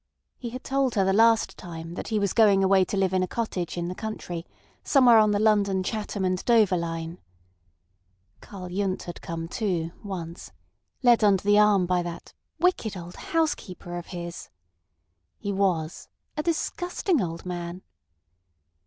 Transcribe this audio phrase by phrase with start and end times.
[0.39, 3.21] He had told her the last time that he was going away to live in
[3.21, 4.47] a cottage in the country,
[4.83, 7.19] somewhere on the London, Chatham, and Dover line.
[8.39, 10.51] Karl Yundt had come too, once,
[11.03, 14.49] led under the arm by that "wicked old housekeeper of his."
[15.37, 17.83] He was "a disgusting old man."